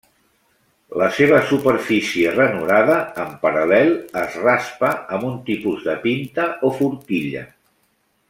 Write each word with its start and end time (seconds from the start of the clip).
La 1.01 1.09
seva 1.17 1.41
superfície 1.49 2.31
ranurada 2.37 2.95
en 3.25 3.35
paral·lel 3.43 3.93
es 4.23 4.39
raspa 4.47 4.91
amb 5.17 5.27
un 5.29 5.37
tipus 5.51 5.85
de 5.91 5.95
pinta 6.07 6.47
o 6.71 6.75
forquilla. 6.81 7.45